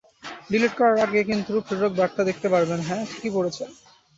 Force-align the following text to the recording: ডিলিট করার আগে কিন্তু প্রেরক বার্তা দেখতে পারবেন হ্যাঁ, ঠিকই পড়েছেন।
ডিলিট 0.49 0.73
করার 0.75 0.97
আগে 1.05 1.21
কিন্তু 1.29 1.51
প্রেরক 1.67 1.93
বার্তা 1.99 2.21
দেখতে 2.29 2.47
পারবেন 2.53 2.79
হ্যাঁ, 2.87 3.03
ঠিকই 3.11 3.31
পড়েছেন। 3.35 3.69